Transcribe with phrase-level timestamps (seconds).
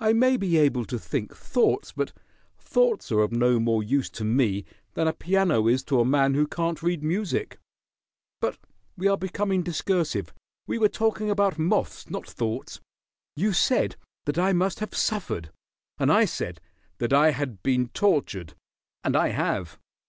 [0.00, 2.12] I may be able to think thoughts, but
[2.58, 6.34] thoughts are of no more use to me than a piano is to a man
[6.34, 7.56] who can't read music.
[8.40, 8.58] But
[8.96, 10.34] we are becoming discursive.
[10.66, 12.80] We were talking about moths, not thoughts.
[13.36, 13.94] You said
[14.24, 15.52] that I must have suffered,
[16.00, 16.60] and I said
[16.98, 18.54] that I had been tortured,
[19.04, 19.78] and I have.